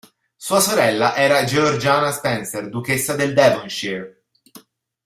[0.35, 4.23] Sua sorella era Georgiana Spencer, duchessa del Devonshire.